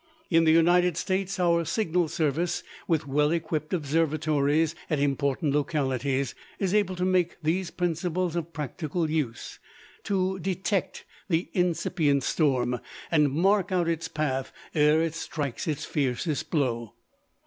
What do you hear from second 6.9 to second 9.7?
to make these principles of practical use: